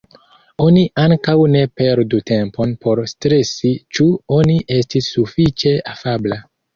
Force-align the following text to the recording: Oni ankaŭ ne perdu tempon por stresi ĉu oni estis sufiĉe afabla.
Oni 0.63 0.83
ankaŭ 1.01 1.33
ne 1.55 1.59
perdu 1.81 2.21
tempon 2.29 2.73
por 2.85 3.01
stresi 3.11 3.73
ĉu 3.99 4.07
oni 4.39 4.57
estis 4.79 5.11
sufiĉe 5.19 5.75
afabla. 5.93 6.39